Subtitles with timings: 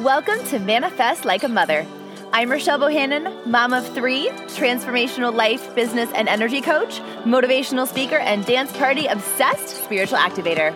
[0.00, 1.86] Welcome to Manifest Like a Mother.
[2.32, 8.44] I'm Rochelle Bohannon, mom of three, transformational life, business, and energy coach, motivational speaker, and
[8.46, 10.74] dance party obsessed spiritual activator.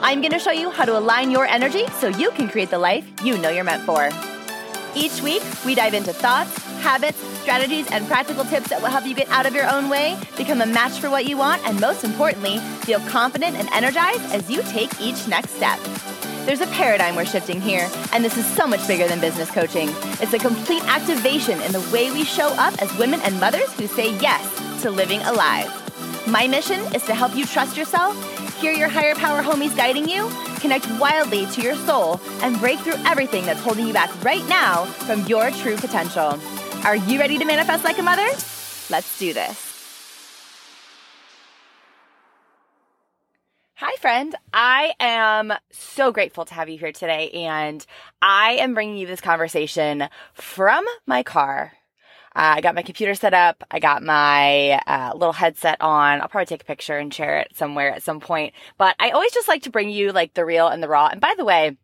[0.00, 2.78] I'm going to show you how to align your energy so you can create the
[2.78, 4.10] life you know you're meant for.
[4.94, 9.14] Each week, we dive into thoughts, habits, strategies, and practical tips that will help you
[9.14, 12.04] get out of your own way, become a match for what you want, and most
[12.04, 15.80] importantly, feel confident and energized as you take each next step.
[16.44, 19.88] There's a paradigm we're shifting here, and this is so much bigger than business coaching.
[20.20, 23.86] It's a complete activation in the way we show up as women and mothers who
[23.86, 25.70] say yes to living alive.
[26.26, 28.16] My mission is to help you trust yourself,
[28.60, 30.28] hear your higher power homies guiding you,
[30.58, 34.84] connect wildly to your soul, and break through everything that's holding you back right now
[34.84, 36.40] from your true potential.
[36.84, 38.26] Are you ready to manifest like a mother?
[38.90, 39.71] Let's do this.
[43.84, 44.32] Hi, friend.
[44.54, 47.30] I am so grateful to have you here today.
[47.30, 47.84] And
[48.22, 51.72] I am bringing you this conversation from my car.
[52.26, 53.64] Uh, I got my computer set up.
[53.72, 56.20] I got my uh, little headset on.
[56.20, 58.54] I'll probably take a picture and share it somewhere at some point.
[58.78, 61.08] But I always just like to bring you like the real and the raw.
[61.08, 61.76] And by the way,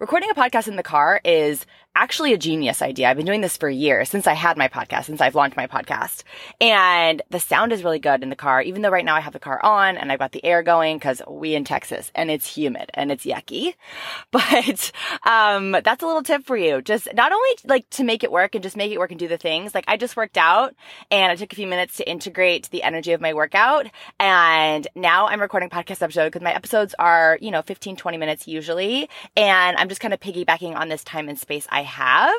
[0.00, 1.64] recording a podcast in the car is
[1.96, 3.08] actually a genius idea.
[3.08, 5.66] I've been doing this for years since I had my podcast, since I've launched my
[5.66, 6.24] podcast.
[6.60, 9.32] And the sound is really good in the car, even though right now I have
[9.32, 12.56] the car on and I've got the air going because we in Texas and it's
[12.56, 13.74] humid and it's yucky.
[14.30, 14.90] But,
[15.22, 16.82] um, that's a little tip for you.
[16.82, 19.28] Just not only like to make it work and just make it work and do
[19.28, 19.74] the things.
[19.74, 20.74] Like I just worked out
[21.10, 23.86] and I took a few minutes to integrate the energy of my workout.
[24.18, 28.48] And now I'm recording podcast episode because my episodes are, you know, 15, 20 minutes
[28.48, 29.08] usually.
[29.36, 32.34] And I'm just kind of piggybacking on this time and space I have.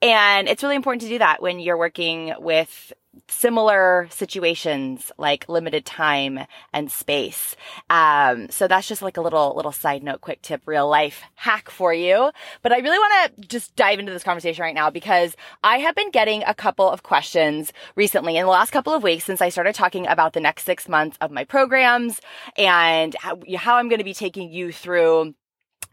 [0.00, 2.92] And it's really important to do that when you're working with
[3.28, 6.38] similar situations like limited time
[6.72, 7.56] and space.
[7.88, 11.70] Um, so that's just like a little, little side note, quick tip, real life hack
[11.70, 12.30] for you.
[12.62, 15.94] But I really want to just dive into this conversation right now because I have
[15.94, 19.48] been getting a couple of questions recently in the last couple of weeks since I
[19.48, 22.20] started talking about the next six months of my programs
[22.56, 25.34] and how, how I'm going to be taking you through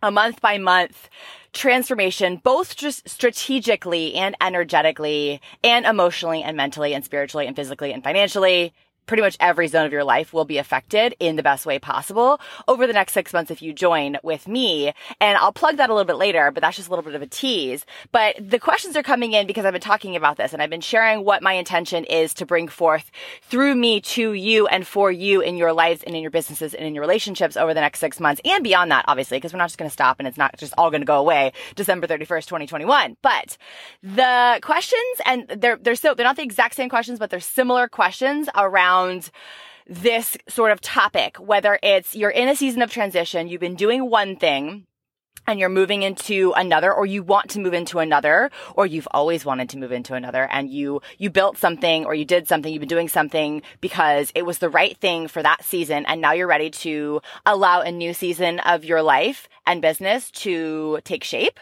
[0.03, 1.09] a month by month
[1.57, 8.03] transformation, both just strategically and energetically and emotionally and mentally and spiritually and physically and
[8.03, 8.73] financially
[9.07, 12.39] pretty much every zone of your life will be affected in the best way possible
[12.67, 14.93] over the next six months if you join with me.
[15.19, 17.21] And I'll plug that a little bit later, but that's just a little bit of
[17.21, 17.85] a tease.
[18.11, 20.81] But the questions are coming in because I've been talking about this and I've been
[20.81, 23.09] sharing what my intention is to bring forth
[23.41, 26.85] through me to you and for you in your lives and in your businesses and
[26.85, 29.69] in your relationships over the next six months and beyond that, obviously, because we're not
[29.69, 32.45] just going to stop and it's not just all going to go away December 31st,
[32.45, 33.17] 2021.
[33.21, 33.57] But
[34.03, 37.87] the questions and they're, they're so, they're not the exact same questions, but they're similar
[37.87, 39.29] questions around around
[39.87, 44.09] this sort of topic, whether it's you're in a season of transition, you've been doing
[44.09, 44.85] one thing,
[45.49, 49.45] and you're moving into another or you want to move into another or you've always
[49.45, 52.81] wanted to move into another and you you built something or you did something you've
[52.81, 56.47] been doing something because it was the right thing for that season and now you're
[56.47, 61.61] ready to allow a new season of your life and business to take shape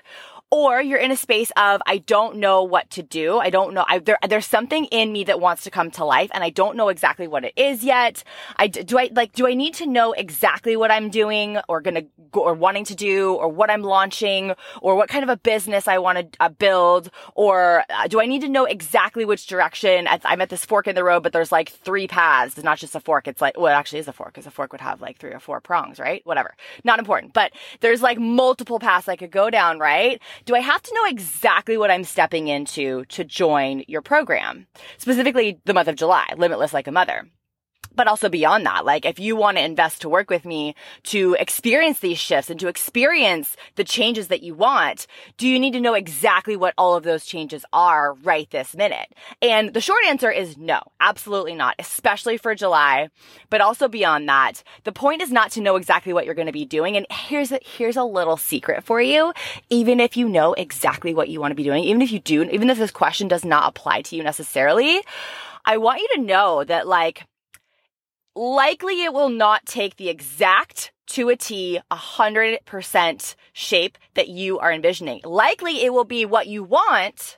[0.52, 3.40] or you're in a space of, I don't know what to do.
[3.40, 3.86] I don't know.
[3.88, 6.78] I, there, there's something in me that wants to come to life and I don't
[6.78, 8.24] know exactly what it is yet.
[8.58, 12.04] I, do I, like, do I need to know exactly what I'm doing or gonna
[12.32, 15.88] go or wanting to do or what I'm launching or what kind of a business
[15.88, 17.10] I want to uh, build?
[17.34, 20.08] Or uh, do I need to know exactly which direction?
[20.08, 22.56] I'm at this fork in the road, but there's like three paths.
[22.56, 23.28] It's not just a fork.
[23.28, 25.32] It's like, well, it actually is a fork because a fork would have like three
[25.32, 26.22] or four prongs, right?
[26.26, 26.56] Whatever.
[26.84, 27.52] Not important, but
[27.82, 30.22] there's like multiple paths I could go down, right?
[30.44, 34.68] Do I have to know exactly what I'm stepping into to join your program?
[34.98, 37.26] Specifically the month of July, Limitless Like a Mother
[37.94, 38.86] but also beyond that.
[38.86, 42.60] Like if you want to invest to work with me to experience these shifts and
[42.60, 45.08] to experience the changes that you want,
[45.38, 49.14] do you need to know exactly what all of those changes are right this minute?
[49.42, 53.10] And the short answer is no, absolutely not, especially for July,
[53.50, 54.64] but also beyond that.
[54.84, 56.98] The point is not to know exactly what you're going to be doing.
[56.98, 59.34] And here's a, here's a little secret for you.
[59.70, 62.44] Even if you know exactly what you want to be doing, even if you do,
[62.44, 65.02] even if this question does not apply to you necessarily,
[65.66, 67.26] I want you to know that like,
[68.36, 74.28] likely it will not take the exact to a T, a hundred percent shape that
[74.28, 75.22] you are envisioning.
[75.24, 77.38] Likely it will be what you want,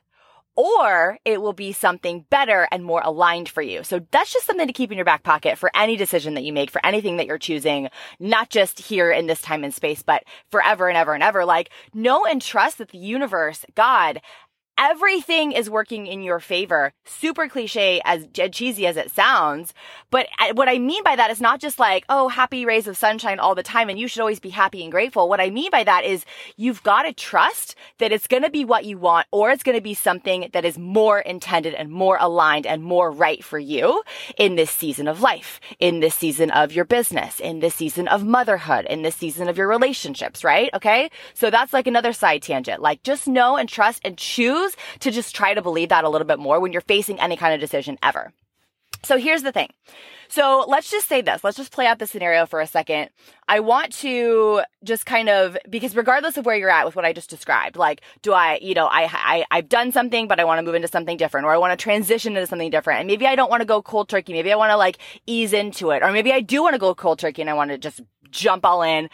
[0.56, 3.84] or it will be something better and more aligned for you.
[3.84, 6.52] So that's just something to keep in your back pocket for any decision that you
[6.52, 7.90] make, for anything that you're choosing,
[8.20, 11.46] not just here in this time and space, but forever and ever and ever.
[11.46, 14.20] Like know and trust that the universe, God,
[14.78, 16.94] everything is working in your favor.
[17.06, 19.74] Super cliche as cheesy as it sounds.
[20.10, 22.98] But uh, what I mean by that is not just like, oh, happy rays of
[22.98, 25.28] sunshine all the time and you should always be happy and grateful.
[25.28, 26.26] What I mean by that is
[26.56, 29.78] you've got to trust that it's going to be what you want or it's going
[29.78, 34.04] to be something that is more intended and more aligned and more right for you
[34.38, 38.24] in this season of life, in this season of your business, in this season of
[38.24, 40.70] motherhood, in this season of your relationships, right?
[40.74, 41.10] Okay.
[41.34, 42.82] So that's like another side tangent.
[42.82, 44.67] Like just know and trust and choose
[45.00, 47.54] to just try to believe that a little bit more when you're facing any kind
[47.54, 48.34] of decision ever.
[49.04, 49.70] So here's the thing.
[50.30, 51.44] So let's just say this.
[51.44, 53.10] Let's just play out the scenario for a second.
[53.48, 57.14] I want to just kind of, because regardless of where you're at with what I
[57.14, 60.60] just described, like, do I, you know, I, I, I've done something, but I want
[60.60, 63.00] to move into something different, or I want to transition into something different.
[63.00, 64.34] And maybe I don't want to go cold turkey.
[64.34, 66.04] Maybe I want to like ease into it.
[66.04, 68.66] Or maybe I do want to go cold turkey and I want to just jump
[68.66, 69.10] all in,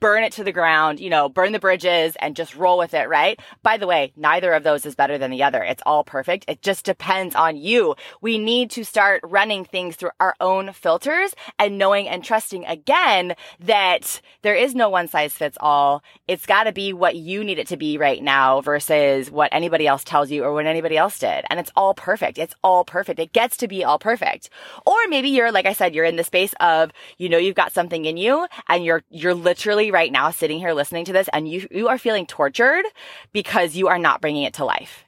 [0.00, 3.08] burn it to the ground, you know, burn the bridges and just roll with it,
[3.08, 3.38] right?
[3.62, 5.62] By the way, neither of those is better than the other.
[5.62, 6.44] It's all perfect.
[6.48, 7.94] It just depends on you.
[8.20, 13.34] We need to start running things through our own filters and knowing and trusting again
[13.60, 16.02] that there is no one size fits all.
[16.26, 19.86] It's got to be what you need it to be right now versus what anybody
[19.86, 21.44] else tells you or what anybody else did.
[21.50, 22.38] And it's all perfect.
[22.38, 23.18] It's all perfect.
[23.18, 24.50] It gets to be all perfect.
[24.86, 27.72] Or maybe you're, like I said, you're in the space of, you know, you've got
[27.72, 31.48] something in you and you're, you're literally right now sitting here listening to this and
[31.48, 32.84] you, you are feeling tortured
[33.32, 35.04] because you are not bringing it to life.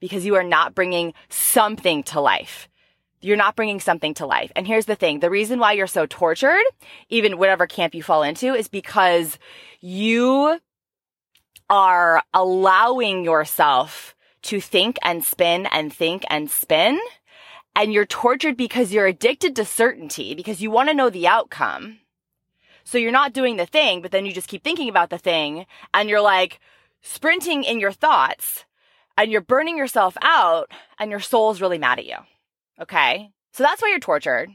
[0.00, 2.68] Because you are not bringing something to life.
[3.20, 4.52] You're not bringing something to life.
[4.54, 5.20] And here's the thing.
[5.20, 6.62] The reason why you're so tortured,
[7.08, 9.38] even whatever camp you fall into, is because
[9.80, 10.60] you
[11.70, 17.00] are allowing yourself to think and spin and think and spin.
[17.74, 22.00] And you're tortured because you're addicted to certainty because you want to know the outcome.
[22.84, 25.66] So you're not doing the thing, but then you just keep thinking about the thing
[25.92, 26.60] and you're like
[27.02, 28.64] sprinting in your thoughts
[29.16, 32.16] and you're burning yourself out and your soul's really mad at you.
[32.80, 33.30] Okay.
[33.52, 34.50] So that's why you're tortured.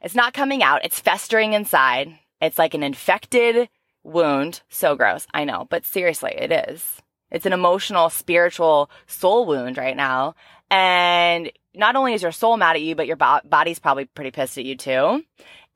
[0.00, 0.84] It's not coming out.
[0.84, 2.18] It's festering inside.
[2.40, 3.68] It's like an infected
[4.04, 4.62] wound.
[4.68, 5.26] So gross.
[5.32, 7.00] I know, but seriously, it is.
[7.30, 10.34] It's an emotional, spiritual soul wound right now.
[10.70, 14.30] And not only is your soul mad at you, but your bo- body's probably pretty
[14.30, 15.22] pissed at you too.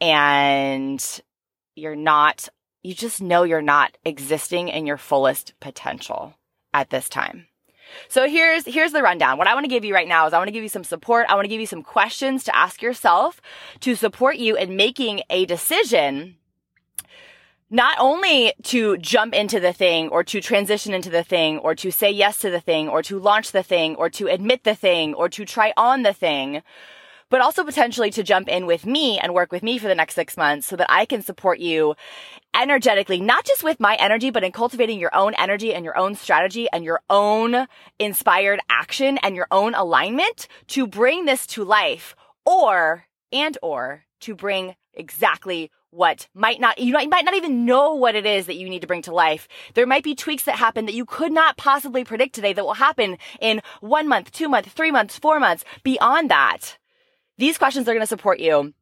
[0.00, 1.22] And
[1.76, 2.48] you're not,
[2.82, 6.34] you just know you're not existing in your fullest potential
[6.74, 7.46] at this time.
[8.08, 9.38] So here's, here's the rundown.
[9.38, 10.84] What I want to give you right now is I want to give you some
[10.84, 11.26] support.
[11.28, 13.40] I want to give you some questions to ask yourself
[13.80, 16.36] to support you in making a decision
[17.68, 21.90] not only to jump into the thing or to transition into the thing or to
[21.90, 25.14] say yes to the thing or to launch the thing or to admit the thing
[25.14, 26.62] or to try on the thing,
[27.30, 30.14] but also potentially to jump in with me and work with me for the next
[30.14, 31.94] six months so that I can support you
[32.54, 36.14] energetically, not just with my energy, but in cultivating your own energy and your own
[36.14, 37.66] strategy and your own
[37.98, 42.14] inspired action and your own alignment to bring this to life
[42.44, 48.14] or, and or to bring exactly what might not, you might not even know what
[48.14, 49.48] it is that you need to bring to life.
[49.74, 52.74] There might be tweaks that happen that you could not possibly predict today that will
[52.74, 55.64] happen in one month, two months, three months, four months.
[55.84, 56.76] Beyond that,
[57.38, 58.72] these questions are going to support you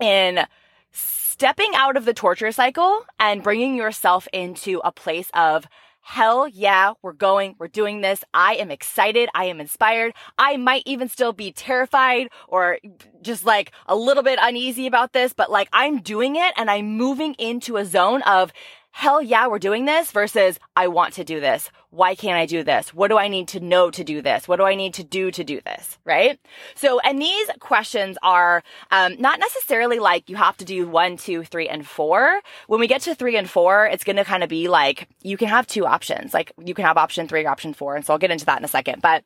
[0.00, 0.46] in
[0.92, 5.66] stepping out of the torture cycle and bringing yourself into a place of
[6.08, 8.24] hell yeah, we're going, we're doing this.
[8.32, 9.28] I am excited.
[9.34, 10.14] I am inspired.
[10.38, 12.78] I might even still be terrified or
[13.20, 16.96] just like a little bit uneasy about this, but like I'm doing it and I'm
[16.96, 18.54] moving into a zone of
[18.90, 21.70] hell yeah, we're doing this versus I want to do this.
[21.90, 22.92] Why can't I do this?
[22.92, 24.48] What do I need to know to do this?
[24.48, 25.98] What do I need to do to do this?
[26.04, 26.38] Right?
[26.74, 31.44] So, and these questions are um, not necessarily like you have to do one, two,
[31.44, 32.40] three, and four.
[32.66, 35.36] When we get to three and four, it's going to kind of be like you
[35.36, 36.34] can have two options.
[36.34, 37.96] Like you can have option three or option four.
[37.96, 39.00] And so I'll get into that in a second.
[39.00, 39.24] But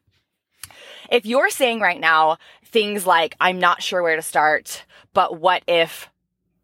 [1.10, 4.84] if you're saying right now things like, I'm not sure where to start,
[5.14, 6.08] but what if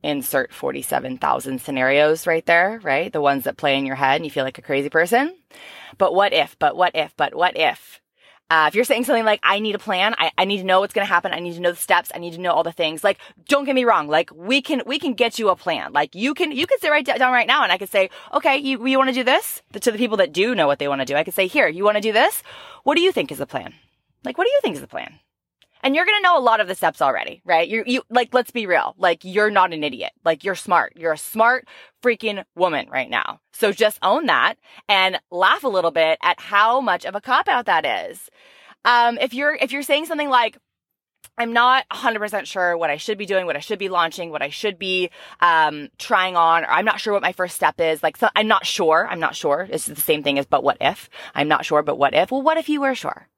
[0.09, 3.13] insert 47,000 scenarios right there, right?
[3.13, 5.37] The ones that play in your head and you feel like a crazy person.
[5.99, 8.01] But what if, but what if, but what if?
[8.51, 10.81] Uh, if you're saying something like, I need a plan, I, I need to know
[10.81, 12.63] what's going to happen, I need to know the steps, I need to know all
[12.63, 15.57] the things, like, don't get me wrong, like, we can, we can get you a
[15.57, 15.93] plan.
[15.93, 18.57] Like, you can, you can sit right down right now and I could say, okay,
[18.57, 19.61] you, you want to do this?
[19.79, 21.69] To the people that do know what they want to do, I could say, here,
[21.69, 22.43] you want to do this?
[22.85, 23.75] What do you think is the plan?
[24.25, 25.19] Like, what do you think is the plan?
[25.83, 27.69] And you're going to know a lot of the steps already, right?
[27.69, 28.95] You, you, like, let's be real.
[28.99, 30.13] Like, you're not an idiot.
[30.25, 30.95] Like, you're smart.
[30.97, 31.69] You're a smart
[32.03, 33.41] freaking woman right now.
[33.53, 34.55] So just own that
[34.89, 38.29] and laugh a little bit at how much of a cop out that is.
[38.85, 40.59] Um, if you're, if you're saying something like,
[41.37, 44.43] I'm not 100% sure what I should be doing, what I should be launching, what
[44.43, 48.03] I should be um, trying on, or I'm not sure what my first step is.
[48.03, 49.07] Like, so I'm not sure.
[49.09, 49.69] I'm not sure.
[49.71, 51.09] It's the same thing as, but what if?
[51.37, 52.33] I'm not sure, but what if?
[52.33, 53.29] Well, what if you were sure?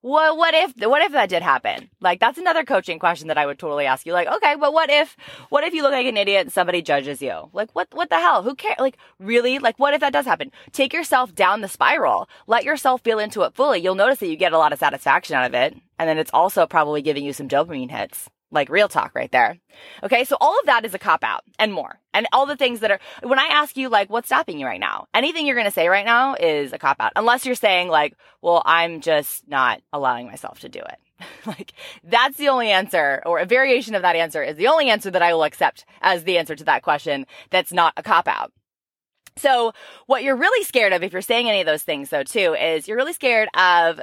[0.00, 1.90] What what if what if that did happen?
[2.00, 4.12] Like that's another coaching question that I would totally ask you.
[4.12, 5.16] Like, okay, but what if
[5.48, 7.50] what if you look like an idiot and somebody judges you?
[7.52, 8.42] Like what what the hell?
[8.42, 8.78] Who cares?
[8.78, 9.58] Like really?
[9.58, 10.52] Like what if that does happen?
[10.72, 12.28] Take yourself down the spiral.
[12.46, 13.80] Let yourself feel into it fully.
[13.80, 15.76] You'll notice that you get a lot of satisfaction out of it.
[15.98, 18.30] And then it's also probably giving you some dopamine hits.
[18.50, 19.58] Like real talk right there.
[20.02, 20.24] Okay.
[20.24, 22.00] So all of that is a cop out and more.
[22.14, 24.80] And all the things that are, when I ask you, like, what's stopping you right
[24.80, 25.06] now?
[25.14, 27.12] Anything you're going to say right now is a cop out.
[27.14, 30.98] Unless you're saying, like, well, I'm just not allowing myself to do it.
[31.46, 35.10] like, that's the only answer, or a variation of that answer is the only answer
[35.10, 38.52] that I will accept as the answer to that question that's not a cop out.
[39.36, 39.72] So,
[40.06, 42.88] what you're really scared of, if you're saying any of those things, though, too, is
[42.88, 44.00] you're really scared of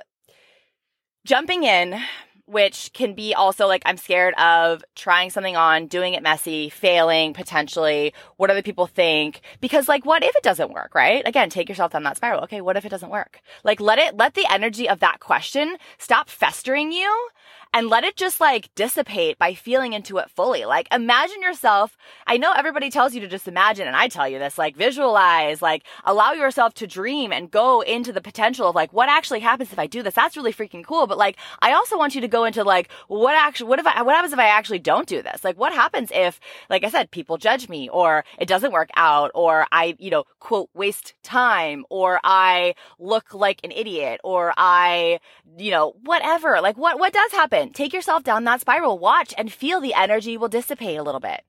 [1.25, 1.99] jumping in
[2.45, 7.33] which can be also like I'm scared of trying something on, doing it messy, failing
[7.33, 8.13] potentially.
[8.37, 9.41] What other people think?
[9.61, 11.23] Because like, what if it doesn't work, right?
[11.27, 12.43] Again, take yourself down that spiral.
[12.43, 13.41] Okay, what if it doesn't work?
[13.63, 17.29] Like, let it, let the energy of that question stop festering you
[17.75, 20.63] and let it just like dissipate by feeling into it fully.
[20.63, 21.97] Like imagine yourself.
[22.25, 25.61] I know everybody tells you to just imagine and I tell you this, like visualize,
[25.61, 29.73] like allow yourself to dream and go into the potential of like what actually happens
[29.73, 30.13] if I do this.
[30.13, 31.05] That's really freaking cool.
[31.05, 34.03] But like I also want you to go into like what actually what if I
[34.03, 35.43] what happens if I actually don't do this?
[35.43, 36.39] Like what happens if
[36.69, 40.23] like I said people judge me or it doesn't work out or I, you know,
[40.39, 45.19] quote waste time or I look like an idiot or I,
[45.57, 46.61] you know, whatever.
[46.61, 47.64] Like what what does happen?
[47.73, 48.99] Take yourself down that spiral.
[48.99, 51.43] Watch and feel the energy will dissipate a little bit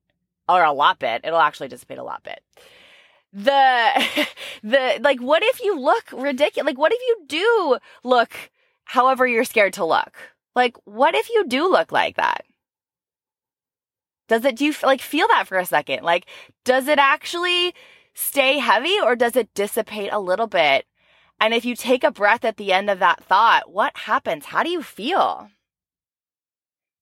[0.48, 1.22] or a lot bit.
[1.24, 2.40] It'll actually dissipate a lot bit.
[3.32, 4.26] The,
[4.62, 6.66] the, like, what if you look ridiculous?
[6.66, 8.34] Like, what if you do look
[8.84, 10.16] however you're scared to look?
[10.54, 12.44] Like, what if you do look like that?
[14.28, 16.02] Does it, do you like feel that for a second?
[16.02, 16.26] Like,
[16.64, 17.74] does it actually
[18.14, 20.86] stay heavy or does it dissipate a little bit?
[21.38, 24.46] And if you take a breath at the end of that thought, what happens?
[24.46, 25.50] How do you feel?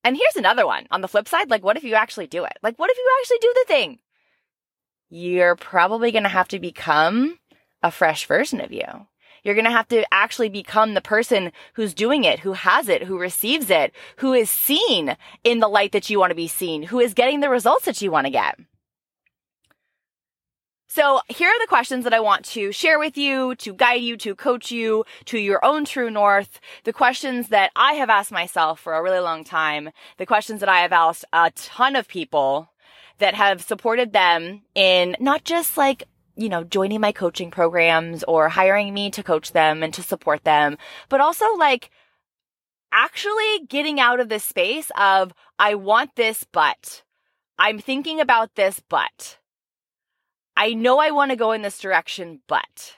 [0.04, 1.50] And here's another one on the flip side.
[1.50, 2.58] Like, what if you actually do it?
[2.62, 3.98] Like, what if you actually do the thing?
[5.08, 7.38] You're probably going to have to become
[7.82, 9.06] a fresh version of you.
[9.42, 13.04] You're going to have to actually become the person who's doing it, who has it,
[13.04, 16.84] who receives it, who is seen in the light that you want to be seen,
[16.84, 18.58] who is getting the results that you want to get.
[20.94, 24.16] So here are the questions that I want to share with you, to guide you,
[24.18, 26.60] to coach you to your own true north.
[26.84, 29.90] The questions that I have asked myself for a really long time.
[30.18, 32.70] The questions that I have asked a ton of people
[33.18, 36.04] that have supported them in not just like
[36.36, 40.44] you know, joining my coaching programs or hiring me to coach them and to support
[40.44, 41.90] them, but also like
[42.92, 47.02] actually getting out of this space of, I want this, but
[47.58, 49.38] I'm thinking about this, but
[50.56, 52.96] I know I want to go in this direction, but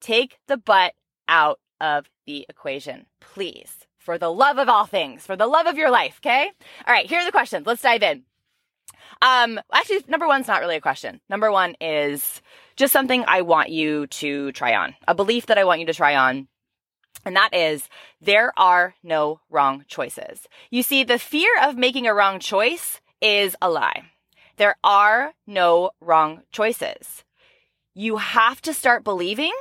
[0.00, 0.94] take the but
[1.28, 3.86] out of the equation, please.
[3.98, 6.50] For the love of all things, for the love of your life, okay?
[6.86, 7.66] All right, here are the questions.
[7.66, 8.24] Let's dive in.
[9.22, 11.20] Um, actually, number one's not really a question.
[11.28, 12.40] Number one is
[12.76, 15.94] just something I want you to try on, a belief that I want you to
[15.94, 16.48] try on.
[17.26, 17.88] And that is
[18.22, 20.46] there are no wrong choices.
[20.70, 24.04] You see, the fear of making a wrong choice is a lie.
[24.60, 27.24] There are no wrong choices.
[27.94, 29.54] You have to start believing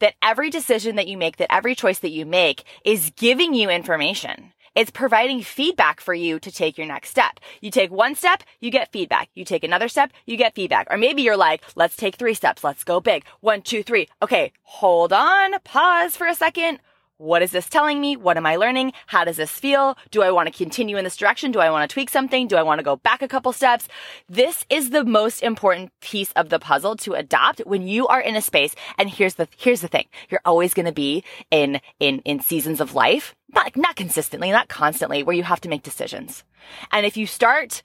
[0.00, 3.68] that every decision that you make, that every choice that you make is giving you
[3.68, 4.54] information.
[4.74, 7.40] It's providing feedback for you to take your next step.
[7.60, 9.28] You take one step, you get feedback.
[9.34, 10.86] You take another step, you get feedback.
[10.90, 12.64] Or maybe you're like, let's take three steps.
[12.64, 13.26] Let's go big.
[13.40, 14.08] One, two, three.
[14.22, 14.54] Okay.
[14.62, 15.60] Hold on.
[15.62, 16.78] Pause for a second.
[17.22, 18.16] What is this telling me?
[18.16, 18.94] What am I learning?
[19.06, 19.96] How does this feel?
[20.10, 21.52] Do I want to continue in this direction?
[21.52, 22.48] Do I want to tweak something?
[22.48, 23.86] Do I want to go back a couple steps?
[24.28, 28.34] This is the most important piece of the puzzle to adopt when you are in
[28.34, 28.74] a space.
[28.98, 30.06] And here's the, here's the thing.
[30.30, 34.66] You're always going to be in, in, in seasons of life, not, not consistently, not
[34.66, 36.42] constantly, where you have to make decisions.
[36.90, 37.82] And if you start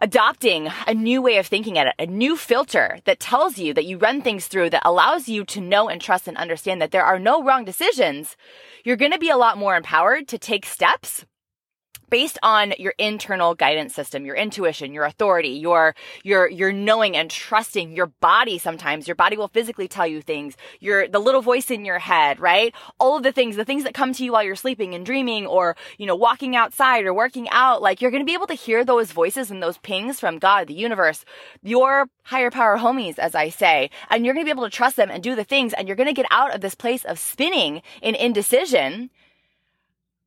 [0.00, 3.84] adopting a new way of thinking at it, a new filter that tells you that
[3.84, 7.04] you run things through that allows you to know and trust and understand that there
[7.04, 8.36] are no wrong decisions,
[8.84, 11.24] you're going to be a lot more empowered to take steps
[12.10, 17.30] based on your internal guidance system, your intuition, your authority, your, your, your knowing and
[17.30, 19.06] trusting your body sometimes.
[19.06, 20.56] Your body will physically tell you things.
[20.80, 22.74] Your, the little voice in your head, right?
[22.98, 25.46] All of the things, the things that come to you while you're sleeping and dreaming
[25.46, 28.54] or, you know, walking outside or working out, like you're going to be able to
[28.54, 31.24] hear those voices and those pings from God, the universe,
[31.62, 34.96] your higher power homies, as I say, and you're going to be able to trust
[34.96, 37.18] them and do the things and you're going to get out of this place of
[37.18, 39.10] spinning in indecision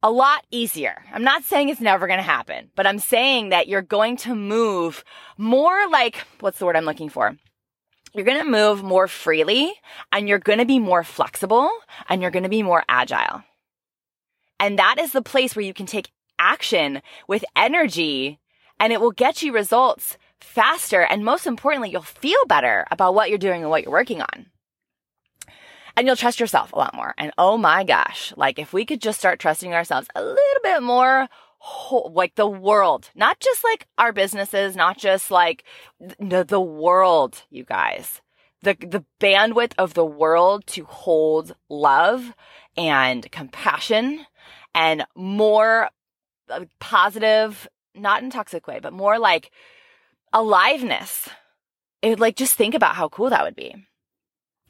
[0.03, 1.03] a lot easier.
[1.13, 4.35] I'm not saying it's never going to happen, but I'm saying that you're going to
[4.35, 5.03] move
[5.37, 7.37] more like, what's the word I'm looking for?
[8.13, 9.73] You're going to move more freely
[10.11, 11.69] and you're going to be more flexible
[12.09, 13.43] and you're going to be more agile.
[14.59, 18.39] And that is the place where you can take action with energy
[18.79, 21.01] and it will get you results faster.
[21.01, 24.47] And most importantly, you'll feel better about what you're doing and what you're working on.
[25.95, 27.13] And you'll trust yourself a lot more.
[27.17, 30.81] And oh my gosh, like if we could just start trusting ourselves a little bit
[30.81, 31.27] more,
[32.05, 35.63] like the world, not just like our businesses, not just like
[36.19, 38.21] the, the world, you guys.
[38.63, 42.33] The, the bandwidth of the world to hold love
[42.77, 44.27] and compassion
[44.75, 45.89] and more
[46.47, 49.51] uh, positive, not in toxic way, but more like
[50.31, 51.27] aliveness.
[52.03, 53.75] It would like just think about how cool that would be.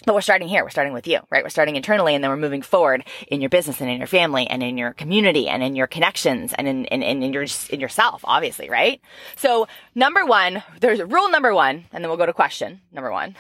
[0.06, 0.64] But we're starting here.
[0.64, 1.44] We're starting with you, right?
[1.44, 4.48] We're starting internally and then we're moving forward in your business and in your family
[4.48, 8.22] and in your community and in your connections and in, in, in, your, in yourself,
[8.24, 9.00] obviously, right?
[9.36, 13.12] So number one, there's a rule number one, and then we'll go to question number
[13.12, 13.36] one.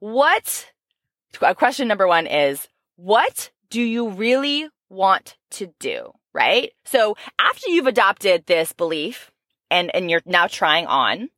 [0.00, 0.70] What,
[1.40, 6.12] uh, question number one is, what do you really want to do?
[6.34, 6.72] Right?
[6.84, 9.30] So after you've adopted this belief
[9.70, 11.30] and, and you're now trying on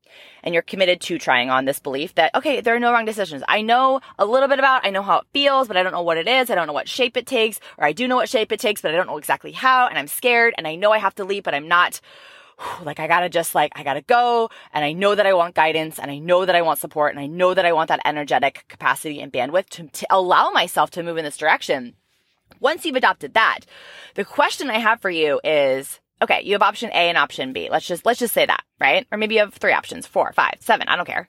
[0.42, 3.42] and you're committed to trying on this belief that, okay, there are no wrong decisions.
[3.48, 6.02] I know a little bit about, I know how it feels, but I don't know
[6.02, 6.50] what it is.
[6.50, 8.82] I don't know what shape it takes, or I do know what shape it takes,
[8.82, 9.86] but I don't know exactly how.
[9.86, 12.00] And I'm scared and I know I have to leap, but I'm not
[12.82, 15.98] like I gotta just like, I gotta go and I know that I want guidance
[15.98, 18.64] and I know that I want support and I know that I want that energetic
[18.68, 21.94] capacity and bandwidth to, to allow myself to move in this direction.
[22.60, 23.60] Once you've adopted that,
[24.14, 27.68] the question I have for you is, okay, you have option A and option B.
[27.70, 29.06] Let's just, let's just say that, right?
[29.12, 30.88] Or maybe you have three options, four, five, seven.
[30.88, 31.28] I don't care.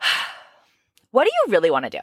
[1.10, 2.02] what do you really want to do?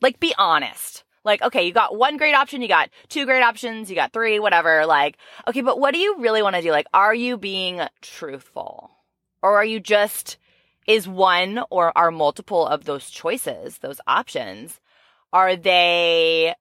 [0.00, 1.04] Like, be honest.
[1.24, 4.38] Like, okay, you got one great option, you got two great options, you got three,
[4.38, 4.86] whatever.
[4.86, 5.16] Like,
[5.48, 6.70] okay, but what do you really want to do?
[6.70, 8.92] Like, are you being truthful?
[9.42, 10.38] Or are you just,
[10.86, 14.80] is one or are multiple of those choices, those options,
[15.32, 16.54] are they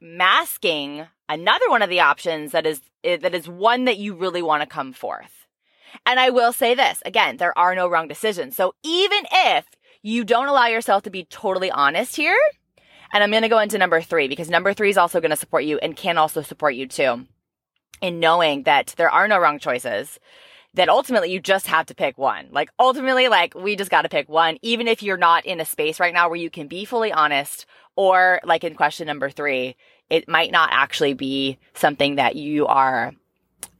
[0.00, 4.42] masking another one of the options that is eh, that is one that you really
[4.42, 5.41] want to come forth.
[6.06, 8.56] And I will say this, again, there are no wrong decisions.
[8.56, 9.66] So even if
[10.02, 12.38] you don't allow yourself to be totally honest here,
[13.12, 15.36] and I'm going to go into number 3 because number 3 is also going to
[15.36, 17.26] support you and can also support you too
[18.00, 20.18] in knowing that there are no wrong choices
[20.74, 22.48] that ultimately you just have to pick one.
[22.50, 25.64] Like ultimately, like we just got to pick one, even if you're not in a
[25.64, 29.76] space right now where you can be fully honest or like in question number three,
[30.08, 33.12] it might not actually be something that you are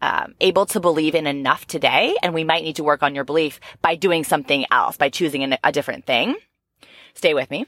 [0.00, 2.16] um, able to believe in enough today.
[2.22, 5.52] And we might need to work on your belief by doing something else, by choosing
[5.52, 6.36] a, a different thing.
[7.14, 7.66] Stay with me.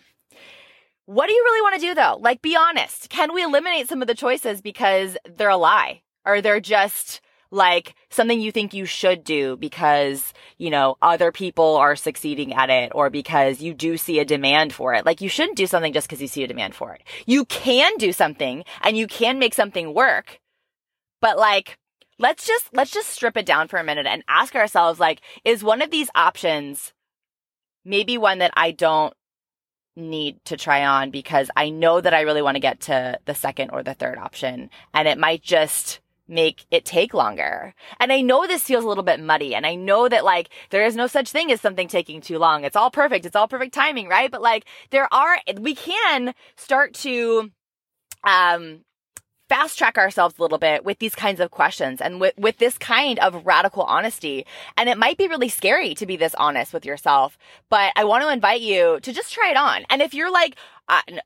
[1.07, 2.17] What do you really want to do though?
[2.21, 3.11] Like, be honest.
[3.11, 7.95] Can we eliminate some of the choices because they're a lie or they're just like
[8.11, 12.91] something you think you should do because, you know, other people are succeeding at it
[12.95, 15.07] or because you do see a demand for it.
[15.07, 17.03] Like you shouldn't do something just because you see a demand for it.
[17.27, 20.41] You can do something and you can make something work,
[21.21, 21.79] but like,
[22.19, 25.65] let's just, let's just strip it down for a minute and ask ourselves, like, is
[25.65, 26.93] one of these options
[27.85, 29.13] maybe one that I don't
[29.95, 33.35] need to try on because I know that I really want to get to the
[33.35, 37.75] second or the third option and it might just, make it take longer.
[38.01, 40.85] And I know this feels a little bit muddy and I know that like there
[40.85, 42.65] is no such thing as something taking too long.
[42.65, 43.27] It's all perfect.
[43.27, 44.31] It's all perfect timing, right?
[44.31, 47.51] But like there are, we can start to,
[48.25, 48.85] um,
[49.49, 52.79] fast track ourselves a little bit with these kinds of questions and with, with this
[52.79, 54.47] kind of radical honesty.
[54.77, 58.23] And it might be really scary to be this honest with yourself, but I want
[58.25, 59.85] to invite you to just try it on.
[59.91, 60.57] And if you're like,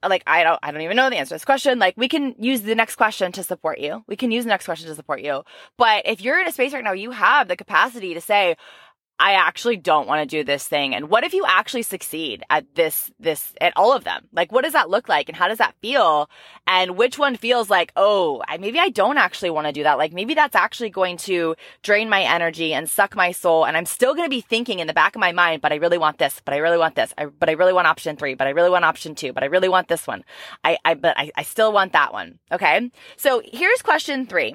[0.06, 1.78] like I don't, I don't even know the answer to this question.
[1.78, 4.04] Like we can use the next question to support you.
[4.06, 5.42] We can use the next question to support you.
[5.76, 8.56] But if you're in a space right now, you have the capacity to say,
[9.20, 10.94] I actually don't want to do this thing.
[10.94, 14.28] And what if you actually succeed at this, this, at all of them?
[14.32, 15.28] Like, what does that look like?
[15.28, 16.30] And how does that feel?
[16.68, 19.98] And which one feels like, oh, I, maybe I don't actually want to do that.
[19.98, 23.64] Like, maybe that's actually going to drain my energy and suck my soul.
[23.64, 25.76] And I'm still going to be thinking in the back of my mind, but I
[25.76, 28.34] really want this, but I really want this, I, but I really want option three,
[28.34, 30.24] but I really want option two, but I really want this one.
[30.62, 32.38] I, I, but I, I still want that one.
[32.52, 32.90] Okay.
[33.16, 34.54] So here's question three,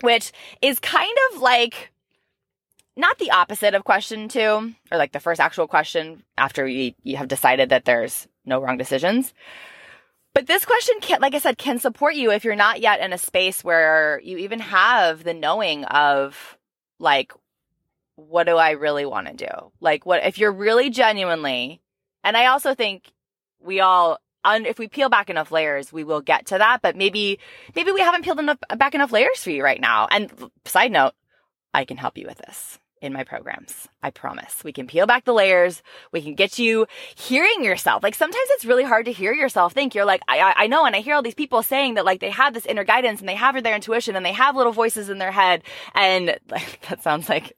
[0.00, 1.92] which is kind of like,
[2.96, 7.16] not the opposite of question two, or like the first actual question after you, you
[7.16, 9.34] have decided that there's no wrong decisions.
[10.32, 13.12] But this question can, like I said, can support you if you're not yet in
[13.12, 16.58] a space where you even have the knowing of
[16.98, 17.32] like,
[18.16, 19.72] what do I really want to do?
[19.80, 21.80] Like, what, if you're really genuinely,
[22.22, 23.12] and I also think
[23.60, 27.38] we all, if we peel back enough layers, we will get to that, but maybe,
[27.74, 30.06] maybe we haven't peeled enough, back enough layers for you right now.
[30.10, 30.30] And
[30.64, 31.12] side note,
[31.72, 32.78] I can help you with this.
[33.00, 33.86] In my programs.
[34.02, 34.64] I promise.
[34.64, 35.82] We can peel back the layers.
[36.12, 38.02] We can get you hearing yourself.
[38.02, 39.94] Like sometimes it's really hard to hear yourself think.
[39.94, 40.86] You're like, I, I know.
[40.86, 43.28] And I hear all these people saying that like they have this inner guidance and
[43.28, 45.62] they have their intuition and they have little voices in their head.
[45.94, 47.52] And like, that sounds like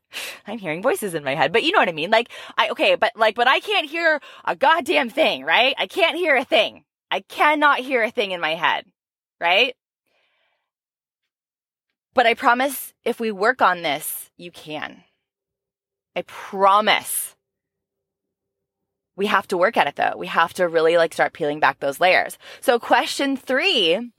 [0.47, 2.11] I'm hearing voices in my head, but you know what I mean?
[2.11, 5.75] Like, I, okay, but like, but I can't hear a goddamn thing, right?
[5.79, 6.85] I can't hear a thing.
[7.11, 8.85] I cannot hear a thing in my head,
[9.41, 9.75] right?
[12.15, 15.05] But I promise if we work on this, you can.
[16.17, 17.37] I promise.
[19.17, 20.15] We have to work at it though.
[20.17, 22.39] We have to really like start peeling back those layers.
[22.61, 24.13] So question three,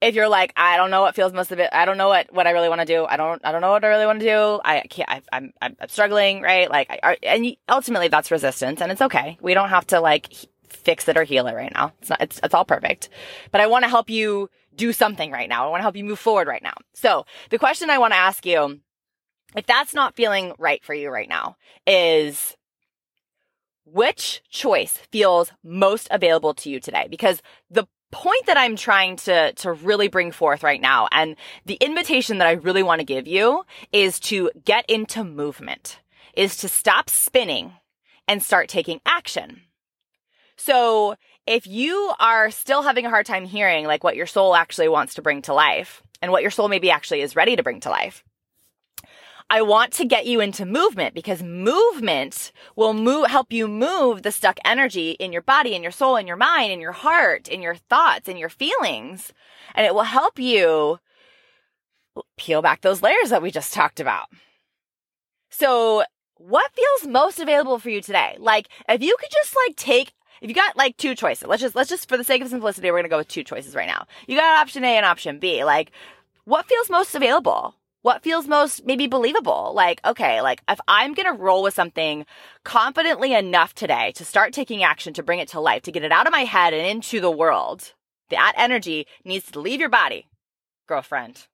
[0.00, 2.32] if you're like, I don't know what feels most of it, I don't know what,
[2.32, 3.04] what I really want to do.
[3.04, 4.60] I don't, I don't know what I really want to do.
[4.64, 6.70] I can't, I, am I'm, I'm struggling, right?
[6.70, 9.38] Like, I, and ultimately that's resistance and it's okay.
[9.42, 10.32] We don't have to like
[10.68, 11.92] fix it or heal it right now.
[12.00, 13.10] It's not, it's, it's all perfect,
[13.50, 15.66] but I want to help you do something right now.
[15.66, 16.74] I want to help you move forward right now.
[16.94, 18.80] So the question I want to ask you
[19.56, 22.56] if that's not feeling right for you right now, is
[23.84, 27.06] which choice feels most available to you today?
[27.10, 31.36] Because the point that I'm trying to, to really bring forth right now and
[31.66, 36.00] the invitation that I really want to give you is to get into movement,
[36.34, 37.72] is to stop spinning
[38.26, 39.62] and start taking action.
[40.56, 44.88] So if you are still having a hard time hearing like what your soul actually
[44.88, 47.80] wants to bring to life and what your soul maybe actually is ready to bring
[47.80, 48.22] to life,
[49.52, 54.30] I want to get you into movement because movement will move, help you move the
[54.30, 57.60] stuck energy in your body, in your soul, in your mind, in your heart, in
[57.60, 59.32] your thoughts, in your feelings.
[59.74, 61.00] And it will help you
[62.36, 64.26] peel back those layers that we just talked about.
[65.50, 66.04] So
[66.36, 68.36] what feels most available for you today?
[68.38, 71.74] Like if you could just like take if you got like two choices, let's just,
[71.74, 73.86] let's just, for the sake of simplicity, we're going to go with two choices right
[73.86, 74.06] now.
[74.26, 75.64] You got option A and option B.
[75.64, 75.92] Like,
[76.44, 77.74] what feels most available?
[78.02, 79.72] What feels most maybe believable.
[79.74, 82.24] Like, okay, like if I'm going to roll with something
[82.64, 86.12] confidently enough today to start taking action to bring it to life, to get it
[86.12, 87.92] out of my head and into the world,
[88.30, 90.26] that energy needs to leave your body,
[90.86, 91.46] girlfriend.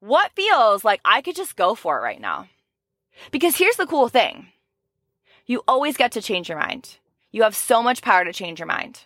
[0.00, 2.48] What feels like I could just go for it right now?
[3.30, 4.48] Because here's the cool thing.
[5.46, 6.98] You always get to change your mind.
[7.30, 9.04] You have so much power to change your mind.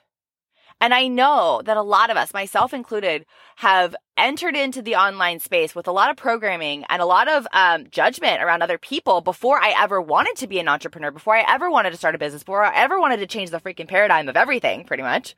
[0.81, 3.25] And I know that a lot of us, myself included,
[3.57, 7.47] have entered into the online space with a lot of programming and a lot of
[7.53, 11.45] um, judgment around other people before I ever wanted to be an entrepreneur, before I
[11.49, 14.29] ever wanted to start a business, before I ever wanted to change the freaking paradigm
[14.29, 15.35] of everything, pretty much.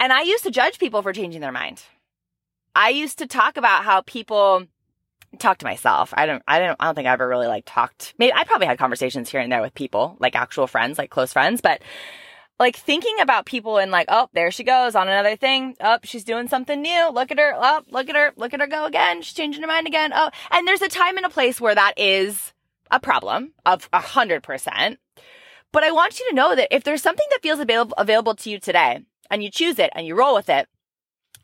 [0.00, 1.82] And I used to judge people for changing their mind.
[2.74, 4.66] I used to talk about how people
[5.38, 6.14] talk to myself.
[6.16, 8.14] I don't, I don't, I don't think I ever really like talked.
[8.18, 11.32] Maybe I probably had conversations here and there with people, like actual friends, like close
[11.32, 11.82] friends, but
[12.58, 15.76] like thinking about people and like, oh, there she goes on another thing.
[15.80, 17.10] Oh, she's doing something new.
[17.10, 17.52] Look at her.
[17.56, 18.32] Oh, look at her.
[18.36, 19.22] Look at her go again.
[19.22, 20.12] She's changing her mind again.
[20.14, 22.52] Oh, and there's a time and a place where that is
[22.90, 24.98] a problem of a hundred percent.
[25.72, 28.50] But I want you to know that if there's something that feels available, available to
[28.50, 30.68] you today and you choose it and you roll with it,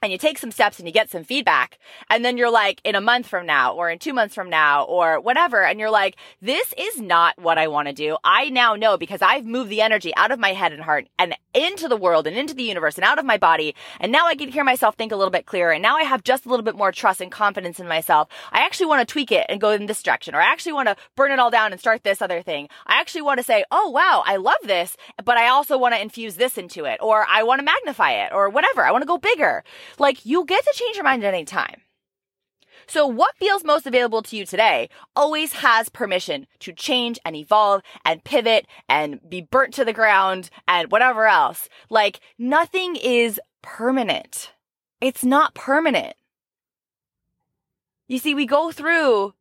[0.03, 1.79] and you take some steps and you get some feedback
[2.11, 4.83] and then you're like in a month from now or in two months from now
[4.85, 8.17] or whatever and you're like this is not what i want to do.
[8.25, 11.37] I now know because i've moved the energy out of my head and heart and
[11.55, 14.35] into the world and into the universe and out of my body and now i
[14.35, 16.65] can hear myself think a little bit clearer and now i have just a little
[16.65, 18.29] bit more trust and confidence in myself.
[18.51, 20.89] I actually want to tweak it and go in this direction or i actually want
[20.89, 22.69] to burn it all down and start this other thing.
[22.87, 26.03] I actually want to say oh wow i love this but i also want to
[26.03, 28.85] infuse this into it or i want to magnify it or whatever.
[28.85, 29.63] I want to go bigger
[29.99, 31.83] like you get to change your mind at any time.
[32.87, 37.83] So what feels most available to you today always has permission to change and evolve
[38.05, 41.69] and pivot and be burnt to the ground and whatever else.
[41.91, 44.53] Like nothing is permanent.
[45.01, 46.15] It's not permanent.
[48.09, 49.35] You see, we go through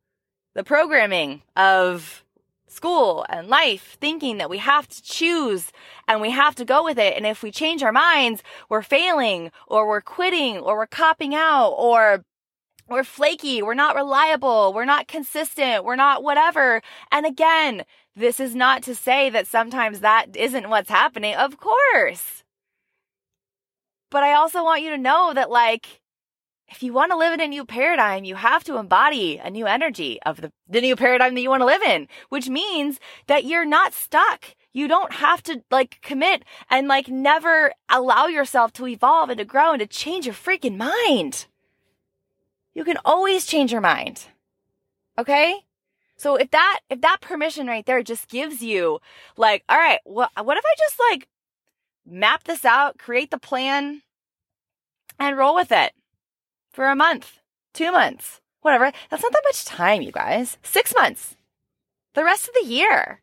[0.54, 2.24] the programming of
[2.72, 5.72] school and life thinking that we have to choose
[6.08, 7.16] and we have to go with it.
[7.16, 11.70] And if we change our minds, we're failing or we're quitting or we're copping out
[11.70, 12.24] or
[12.88, 13.62] we're flaky.
[13.62, 14.72] We're not reliable.
[14.74, 15.84] We're not consistent.
[15.84, 16.82] We're not whatever.
[17.10, 21.34] And again, this is not to say that sometimes that isn't what's happening.
[21.34, 22.42] Of course.
[24.10, 26.01] But I also want you to know that like,
[26.72, 29.66] if you want to live in a new paradigm, you have to embody a new
[29.66, 33.44] energy of the, the new paradigm that you want to live in, which means that
[33.44, 34.56] you're not stuck.
[34.72, 39.44] You don't have to like commit and like never allow yourself to evolve and to
[39.44, 41.46] grow and to change your freaking mind.
[42.72, 44.28] You can always change your mind.
[45.18, 45.54] Okay?
[46.16, 48.98] So if that, if that permission right there just gives you
[49.36, 51.28] like, all right, what, what if I just like
[52.06, 54.00] map this out, create the plan
[55.18, 55.92] and roll with it?
[56.72, 57.40] For a month,
[57.74, 58.92] two months, whatever.
[59.10, 60.56] That's not that much time, you guys.
[60.62, 61.36] Six months.
[62.14, 63.22] the rest of the year.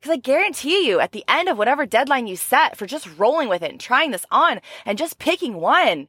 [0.00, 3.48] Because I guarantee you, at the end of whatever deadline you set for just rolling
[3.48, 6.08] with it and trying this on and just picking one,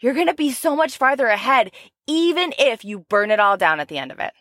[0.00, 1.72] you're going to be so much farther ahead,
[2.06, 4.32] even if you burn it all down at the end of it.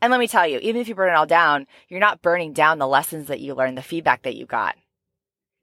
[0.00, 2.52] And let me tell you, even if you burn it all down, you're not burning
[2.52, 4.76] down the lessons that you learned, the feedback that you got.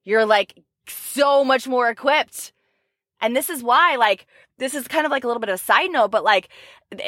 [0.03, 0.53] You're like
[0.89, 2.51] so much more equipped.
[3.21, 5.63] And this is why, like, this is kind of like a little bit of a
[5.63, 6.49] side note, but like,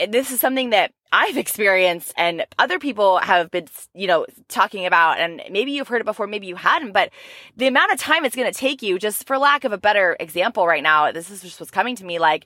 [0.09, 5.19] this is something that I've experienced and other people have been, you know, talking about.
[5.19, 7.11] And maybe you've heard it before, maybe you hadn't, but
[7.55, 10.15] the amount of time it's going to take you, just for lack of a better
[10.19, 12.45] example right now, this is just what's coming to me, like,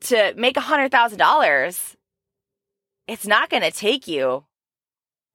[0.00, 1.96] to make a hundred thousand dollars
[3.06, 4.44] it's not going to take you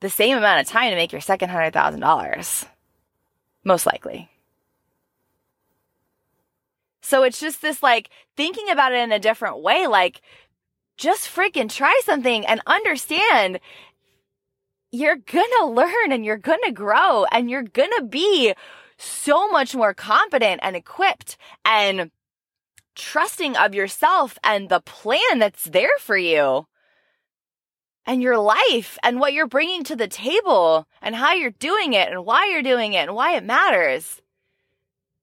[0.01, 2.65] the same amount of time to make your second hundred thousand dollars.
[3.63, 4.29] Most likely.
[7.09, 10.21] So it's just this like thinking about it in a different way, like
[10.95, 13.59] just freaking try something and understand
[14.91, 18.53] you're gonna learn and you're gonna grow and you're gonna be
[18.99, 22.11] so much more confident and equipped and
[22.95, 26.67] trusting of yourself and the plan that's there for you
[28.05, 32.11] and your life and what you're bringing to the table and how you're doing it
[32.11, 34.21] and why you're doing it and why it matters.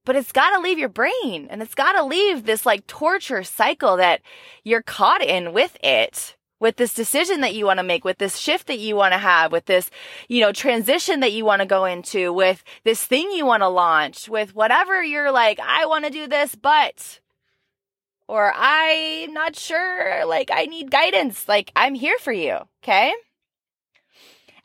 [0.06, 3.42] But it's got to leave your brain and it's got to leave this like torture
[3.42, 4.22] cycle that
[4.64, 6.36] you're caught in with it.
[6.58, 9.18] With this decision that you want to make, with this shift that you want to
[9.18, 9.90] have, with this,
[10.26, 13.68] you know, transition that you want to go into, with this thing you want to
[13.68, 17.20] launch, with whatever you're like, I want to do this, but
[18.26, 22.60] or I'm not sure, like I need guidance, like I'm here for you.
[22.82, 23.12] Okay.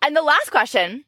[0.01, 1.03] And the last question,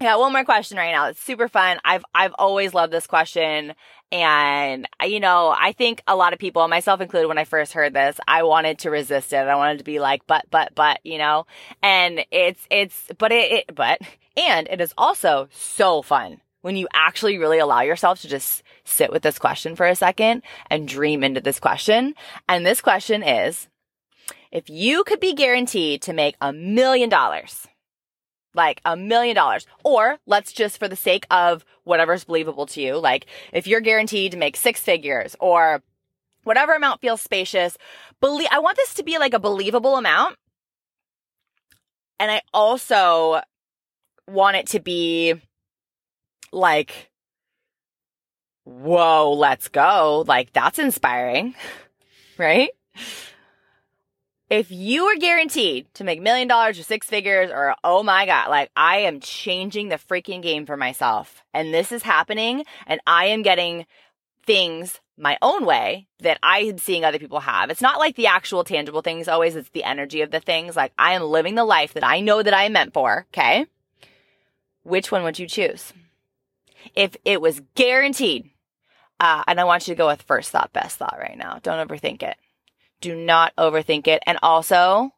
[0.00, 1.08] yeah, one more question right now.
[1.08, 1.78] It's super fun.
[1.84, 3.74] I've, I've always loved this question.
[4.12, 7.94] And, you know, I think a lot of people, myself included, when I first heard
[7.94, 9.36] this, I wanted to resist it.
[9.36, 11.46] I wanted to be like, but, but, but, you know,
[11.82, 14.00] and it's, it's, but it, it but,
[14.36, 19.10] and it is also so fun when you actually really allow yourself to just sit
[19.10, 22.14] with this question for a second and dream into this question.
[22.48, 23.68] And this question is,
[24.52, 27.66] if you could be guaranteed to make a million dollars,
[28.56, 32.96] like a million dollars, or let's just for the sake of whatever's believable to you,
[32.96, 35.82] like if you're guaranteed to make six figures or
[36.44, 37.76] whatever amount feels spacious,
[38.20, 40.36] believe, I want this to be like a believable amount.
[42.18, 43.40] And I also
[44.26, 45.34] want it to be
[46.50, 47.10] like
[48.66, 50.24] whoa, let's go.
[50.26, 51.54] Like that's inspiring,
[52.38, 52.70] right?
[54.48, 58.48] If you were guaranteed to make million dollars or six figures or oh my God,
[58.48, 63.26] like I am changing the freaking game for myself and this is happening and I
[63.26, 63.86] am getting
[64.46, 67.70] things my own way that I am seeing other people have.
[67.70, 70.76] It's not like the actual tangible things always, it's the energy of the things.
[70.76, 73.26] Like I am living the life that I know that I am meant for.
[73.32, 73.66] Okay.
[74.84, 75.92] Which one would you choose?
[76.94, 78.50] If it was guaranteed
[79.18, 81.58] uh, and I want you to go with first thought, best thought right now.
[81.62, 82.36] Don't overthink it.
[83.00, 84.22] Do not overthink it.
[84.26, 85.10] And also,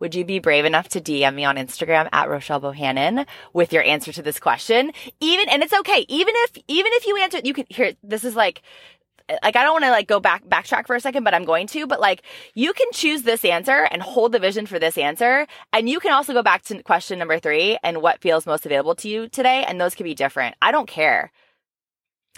[0.00, 3.82] would you be brave enough to DM me on Instagram at Rochelle Bohannon with your
[3.82, 4.92] answer to this question?
[5.20, 6.06] Even, and it's okay.
[6.08, 8.62] Even if, even if you answer, you can hear, this is like,
[9.42, 11.66] like I don't want to like go back backtrack for a second, but I'm going
[11.68, 11.86] to.
[11.86, 12.22] But like
[12.54, 16.12] you can choose this answer and hold the vision for this answer, and you can
[16.12, 19.64] also go back to question number three and what feels most available to you today,
[19.66, 20.56] and those could be different.
[20.62, 21.30] I don't care.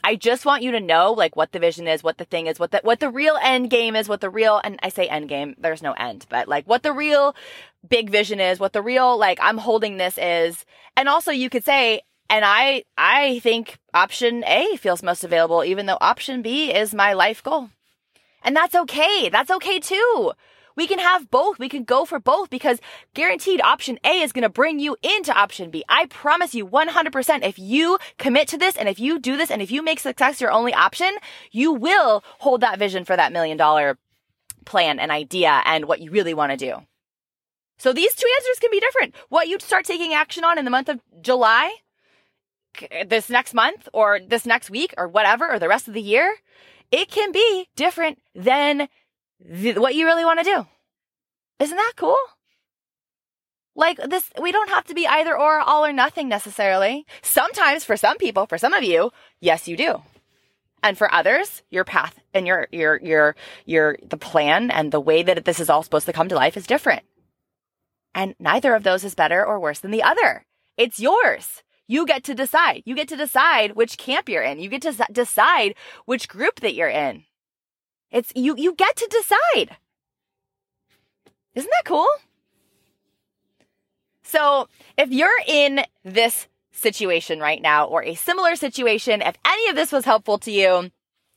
[0.02, 2.58] I just want you to know like what the vision is, what the thing is,
[2.58, 5.28] what the what the real end game is, what the real and I say end
[5.28, 7.34] game, there's no end, but like what the real
[7.88, 10.64] big vision is, what the real like I'm holding this is.
[10.96, 15.86] And also you could say and I I think option A feels most available even
[15.86, 17.70] though option B is my life goal.
[18.42, 19.28] And that's okay.
[19.28, 20.32] That's okay too.
[20.80, 21.58] We can have both.
[21.58, 22.80] We can go for both because
[23.12, 25.84] guaranteed option A is going to bring you into option B.
[25.90, 29.60] I promise you 100% if you commit to this and if you do this and
[29.60, 31.10] if you make success your only option,
[31.52, 33.98] you will hold that vision for that million dollar
[34.64, 36.76] plan and idea and what you really want to do.
[37.76, 39.14] So these two answers can be different.
[39.28, 41.74] What you start taking action on in the month of July,
[43.06, 46.36] this next month or this next week or whatever, or the rest of the year,
[46.90, 48.88] it can be different than
[49.46, 50.66] th- what you really want to do.
[51.58, 52.16] Isn't that cool?
[53.76, 57.06] Like this, we don't have to be either or, all or nothing necessarily.
[57.22, 60.02] Sometimes for some people, for some of you, yes, you do.
[60.82, 65.22] And for others, your path and your, your, your, your, the plan and the way
[65.22, 67.02] that this is all supposed to come to life is different.
[68.14, 70.46] And neither of those is better or worse than the other.
[70.76, 71.62] It's yours.
[71.86, 72.82] You get to decide.
[72.86, 74.58] You get to decide which camp you're in.
[74.58, 75.74] You get to decide
[76.06, 77.24] which group that you're in.
[78.10, 79.76] It's you you get to decide.
[81.54, 82.08] Isn't that cool?
[84.22, 89.74] So, if you're in this situation right now or a similar situation, if any of
[89.74, 90.90] this was helpful to you,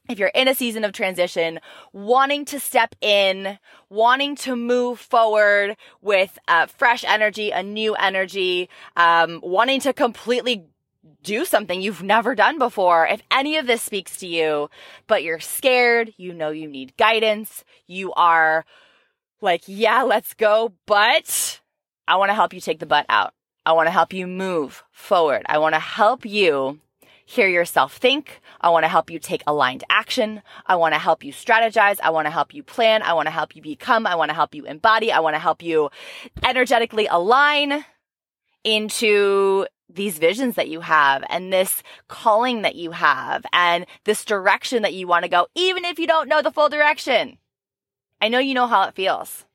[0.10, 1.60] if you're in a season of transition,
[1.92, 3.58] wanting to step in,
[3.90, 10.66] wanting to move forward with uh, fresh energy, a new energy, um, wanting to completely
[11.22, 14.70] do something you've never done before, if any of this speaks to you,
[15.08, 18.66] but you're scared, you know you need guidance, you are
[19.42, 21.62] like, yeah, let's go, but
[22.08, 23.34] I want to help you take the butt out.
[23.66, 25.44] I want to help you move forward.
[25.48, 26.80] I want to help you
[27.26, 28.42] hear yourself think.
[28.60, 30.42] I want to help you take aligned action.
[30.66, 32.00] I want to help you strategize.
[32.02, 33.02] I want to help you plan.
[33.02, 34.06] I want to help you become.
[34.06, 35.12] I want to help you embody.
[35.12, 35.90] I want to help you
[36.44, 37.86] energetically align
[38.64, 44.84] into these visions that you have and this calling that you have and this direction
[44.84, 47.38] that you want to go, even if you don't know the full direction.
[48.22, 49.46] I know you know how it feels.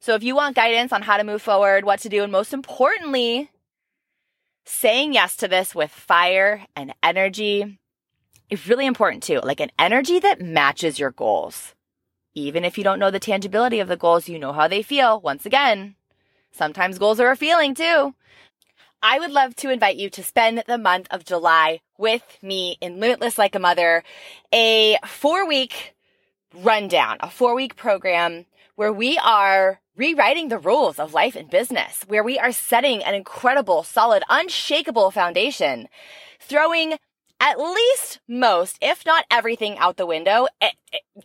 [0.00, 2.52] So if you want guidance on how to move forward, what to do, and most
[2.52, 3.50] importantly,
[4.64, 7.78] saying yes to this with fire and energy
[8.50, 9.40] is really important too.
[9.40, 11.74] Like an energy that matches your goals.
[12.34, 15.20] Even if you don't know the tangibility of the goals, you know how they feel.
[15.20, 15.96] Once again,
[16.52, 18.14] sometimes goals are a feeling too.
[19.02, 22.98] I would love to invite you to spend the month of July with me in
[22.98, 24.02] Limitless Like a Mother,
[24.52, 25.94] a four week
[26.54, 32.04] rundown, a four week program where we are rewriting the rules of life and business,
[32.08, 35.88] where we are setting an incredible, solid, unshakable foundation,
[36.40, 36.98] throwing
[37.38, 40.46] at least most, if not everything out the window,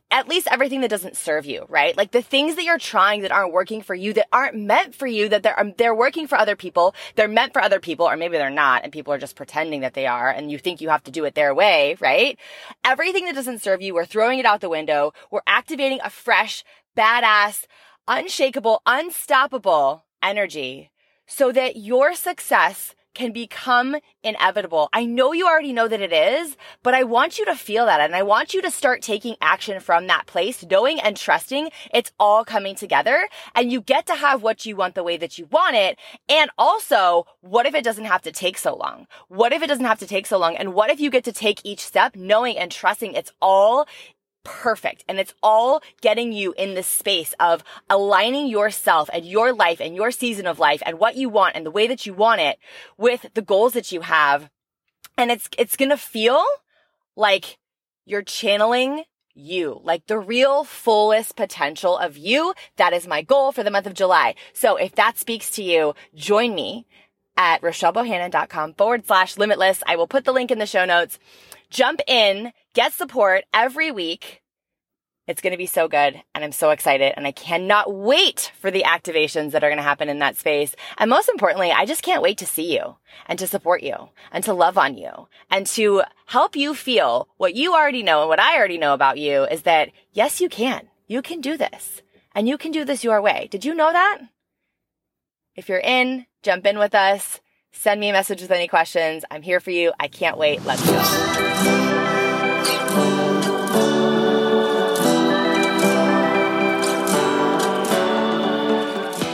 [0.09, 1.95] at least everything that doesn't serve you, right?
[1.95, 5.07] Like the things that you're trying that aren't working for you, that aren't meant for
[5.07, 6.93] you, that they're, um, they're working for other people.
[7.15, 9.93] They're meant for other people, or maybe they're not, and people are just pretending that
[9.93, 12.37] they are, and you think you have to do it their way, right?
[12.83, 15.13] Everything that doesn't serve you, we're throwing it out the window.
[15.31, 16.63] We're activating a fresh,
[16.97, 17.65] badass,
[18.07, 20.91] unshakable, unstoppable energy
[21.25, 24.89] so that your success can become inevitable.
[24.93, 28.01] I know you already know that it is, but I want you to feel that
[28.01, 32.11] and I want you to start taking action from that place, knowing and trusting it's
[32.19, 35.45] all coming together and you get to have what you want the way that you
[35.47, 35.97] want it.
[36.29, 39.07] And also, what if it doesn't have to take so long?
[39.27, 40.55] What if it doesn't have to take so long?
[40.55, 43.87] And what if you get to take each step knowing and trusting it's all
[44.43, 45.03] perfect.
[45.07, 49.95] And it's all getting you in the space of aligning yourself and your life and
[49.95, 52.57] your season of life and what you want and the way that you want it
[52.97, 54.49] with the goals that you have.
[55.17, 56.43] And it's, it's going to feel
[57.15, 57.57] like
[58.05, 62.53] you're channeling you, like the real fullest potential of you.
[62.77, 64.35] That is my goal for the month of July.
[64.53, 66.85] So if that speaks to you, join me
[67.37, 69.83] at rochellebohannon.com forward slash limitless.
[69.87, 71.17] I will put the link in the show notes.
[71.71, 74.41] Jump in get support every week.
[75.25, 76.21] It's going to be so good.
[76.35, 77.13] And I'm so excited.
[77.15, 80.75] And I cannot wait for the activations that are going to happen in that space.
[80.97, 84.43] And most importantly, I just can't wait to see you and to support you and
[84.43, 88.41] to love on you and to help you feel what you already know and what
[88.41, 90.89] I already know about you is that yes, you can.
[91.07, 92.01] You can do this
[92.35, 93.47] and you can do this your way.
[93.49, 94.19] Did you know that?
[95.55, 97.39] If you're in, jump in with us.
[97.73, 99.23] Send me a message with any questions.
[99.31, 99.91] I'm here for you.
[99.99, 100.63] I can't wait.
[100.65, 101.01] Let's go.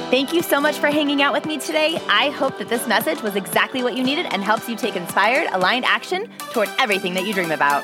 [0.10, 2.00] Thank you so much for hanging out with me today.
[2.08, 5.50] I hope that this message was exactly what you needed and helps you take inspired,
[5.52, 7.84] aligned action toward everything that you dream about.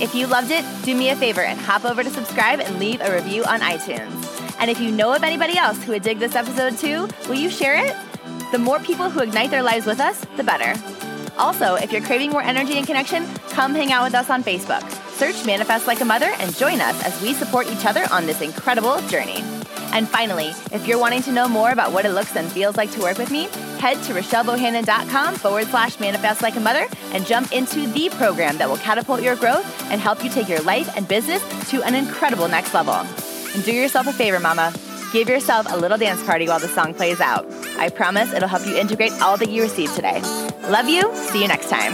[0.00, 3.00] If you loved it, do me a favor and hop over to subscribe and leave
[3.00, 4.54] a review on iTunes.
[4.60, 7.48] And if you know of anybody else who would dig this episode too, will you
[7.48, 7.96] share it?
[8.54, 10.80] The more people who ignite their lives with us, the better.
[11.36, 14.88] Also, if you're craving more energy and connection, come hang out with us on Facebook.
[15.10, 18.42] Search Manifest Like a Mother and join us as we support each other on this
[18.42, 19.38] incredible journey.
[19.92, 22.92] And finally, if you're wanting to know more about what it looks and feels like
[22.92, 23.48] to work with me,
[23.80, 28.68] head to rochellebohannon.com forward slash manifest like a mother and jump into the program that
[28.68, 32.46] will catapult your growth and help you take your life and business to an incredible
[32.46, 32.94] next level.
[32.94, 34.72] And do yourself a favor, mama.
[35.12, 37.44] Give yourself a little dance party while the song plays out.
[37.78, 40.20] I promise it'll help you integrate all that you received today.
[40.68, 41.14] Love you.
[41.14, 41.92] See you next time.